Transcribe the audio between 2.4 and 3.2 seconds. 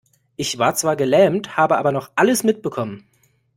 mitbekommen.